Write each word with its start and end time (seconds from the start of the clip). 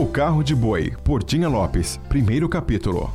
O 0.00 0.06
Carro 0.06 0.42
de 0.42 0.54
Boi, 0.54 0.94
por 1.04 1.22
Tinha 1.22 1.46
Lopes, 1.46 2.00
primeiro 2.08 2.48
capítulo. 2.48 3.12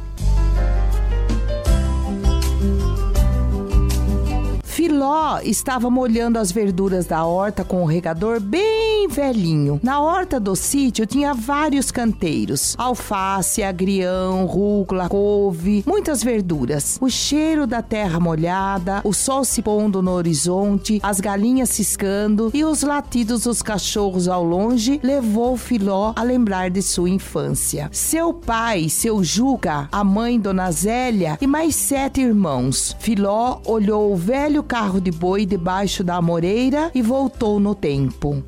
Filó 4.63 5.39
estava 5.39 5.89
molhando 5.89 6.37
as 6.37 6.51
verduras 6.51 7.07
da 7.07 7.25
horta 7.25 7.65
com 7.65 7.81
o 7.81 7.87
regador 7.87 8.39
bem 8.39 8.94
velhinho. 9.07 9.79
Na 9.83 9.99
horta 9.99 10.39
do 10.39 10.55
sítio 10.55 11.05
tinha 11.05 11.33
vários 11.33 11.91
canteiros: 11.91 12.75
alface, 12.77 13.63
agrião, 13.63 14.45
rúcula, 14.45 15.09
couve, 15.09 15.83
muitas 15.85 16.23
verduras. 16.23 16.97
O 17.01 17.09
cheiro 17.09 17.67
da 17.67 17.81
terra 17.81 18.19
molhada, 18.19 19.01
o 19.03 19.13
sol 19.13 19.43
se 19.43 19.61
pondo 19.61 20.01
no 20.01 20.11
horizonte, 20.11 20.99
as 21.03 21.19
galinhas 21.19 21.69
ciscando 21.69 22.51
e 22.53 22.63
os 22.63 22.83
latidos 22.83 23.43
dos 23.43 23.61
cachorros 23.61 24.27
ao 24.27 24.43
longe 24.43 24.99
levou 25.03 25.57
Filó 25.57 26.13
a 26.15 26.23
lembrar 26.23 26.69
de 26.69 26.81
sua 26.81 27.09
infância. 27.09 27.89
Seu 27.91 28.33
pai, 28.33 28.89
seu 28.89 29.23
Juca, 29.23 29.87
a 29.91 30.03
mãe 30.03 30.39
Dona 30.39 30.71
Zélia 30.71 31.37
e 31.41 31.47
mais 31.47 31.75
sete 31.75 32.21
irmãos. 32.21 32.95
Filó 32.99 33.59
olhou 33.65 34.13
o 34.13 34.15
velho 34.15 34.63
carro 34.63 34.99
de 34.99 35.11
boi 35.11 35.45
debaixo 35.45 36.03
da 36.03 36.15
amoreira 36.15 36.91
e 36.93 37.01
voltou 37.01 37.59
no 37.59 37.73
tempo. 37.73 38.43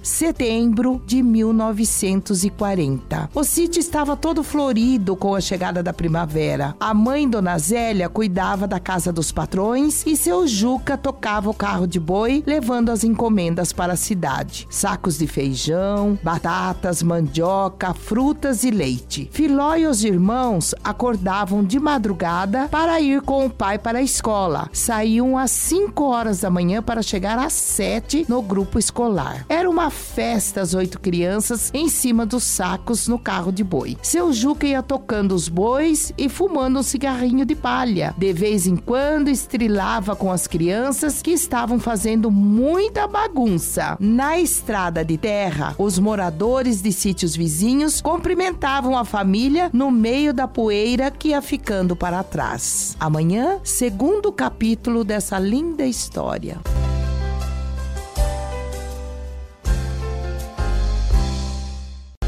De 1.06 1.24
1940. 1.24 3.30
O 3.34 3.44
sítio 3.44 3.80
estava 3.80 4.16
todo 4.16 4.44
florido 4.44 5.16
com 5.16 5.34
a 5.34 5.42
chegada 5.42 5.82
da 5.82 5.92
primavera. 5.92 6.76
A 6.80 6.94
mãe 6.94 7.28
Dona 7.28 7.58
Zélia 7.58 8.08
cuidava 8.08 8.68
da 8.68 8.80
casa 8.80 9.12
dos 9.12 9.32
patrões 9.32 10.06
e 10.06 10.16
seu 10.16 10.48
Juca 10.48 10.96
tocava 10.98 11.50
o 11.50 11.54
carro 11.54 11.88
de 11.88 12.00
boi 12.00 12.44
levando 12.46 12.92
as 12.92 13.04
encomendas 13.04 13.74
para 13.74 13.94
a 13.94 13.98
cidade. 13.98 14.68
Sacos 14.70 15.18
de 15.18 15.26
feijão, 15.28 16.18
batatas, 16.24 17.04
mandioca, 17.04 17.94
frutas 17.94 18.64
e 18.64 18.72
leite. 18.72 19.30
Filó 19.34 19.76
e 19.76 19.88
os 19.88 20.04
irmãos 20.04 20.76
acordavam 20.84 21.64
de 21.64 21.80
madrugada 21.80 22.68
para 22.70 23.02
ir 23.02 23.22
com 23.22 23.46
o 23.46 23.50
pai 23.50 23.80
para 23.80 24.00
a 24.00 24.04
escola. 24.04 24.70
Saíam 24.72 25.38
às 25.38 25.52
5 25.52 26.04
horas 26.04 26.28
horas 26.28 26.42
da 26.42 26.50
manhã 26.50 26.82
para 26.82 27.02
chegar 27.02 27.40
às 27.40 27.54
7 27.54 28.26
no 28.28 28.42
grupo 28.42 28.78
escolar. 28.78 29.46
Era 29.50 29.70
uma 29.70 29.90
festa 29.90 30.37
as 30.38 30.74
oito 30.74 31.00
crianças 31.00 31.72
em 31.74 31.90
cima 31.90 32.26
dos 32.26 32.44
sacos 32.44 33.08
no 33.08 33.18
carro 33.18 33.52
de 33.52 33.64
boi. 33.64 33.98
Seu 34.02 34.32
Juca 34.32 34.66
ia 34.66 34.84
tocando 34.84 35.34
os 35.34 35.50
bois 35.50 36.14
e 36.18 36.30
fumando 36.30 36.80
um 36.80 36.84
cigarrinho 36.84 37.46
de 37.46 37.56
palha. 37.56 38.14
De 38.18 38.32
vez 38.34 38.68
em 38.68 38.76
quando 38.76 39.30
estrilava 39.30 40.16
com 40.16 40.32
as 40.32 40.48
crianças 40.48 41.22
que 41.22 41.32
estavam 41.32 41.80
fazendo 41.80 42.30
muita 42.30 43.08
bagunça. 43.08 43.98
Na 44.00 44.40
estrada 44.40 45.04
de 45.04 45.18
terra, 45.18 45.76
os 45.78 45.98
moradores 46.00 46.82
de 46.82 46.92
sítios 46.92 47.36
vizinhos 47.36 48.02
cumprimentavam 48.02 48.98
a 48.98 49.04
família 49.04 49.70
no 49.74 49.92
meio 49.92 50.34
da 50.34 50.48
poeira 50.48 51.10
que 51.12 51.30
ia 51.30 51.42
ficando 51.42 51.96
para 51.96 52.24
trás. 52.24 52.96
Amanhã, 53.00 53.60
segundo 53.64 54.32
capítulo 54.32 55.04
dessa 55.04 55.40
linda 55.40 55.86
história. 55.86 56.60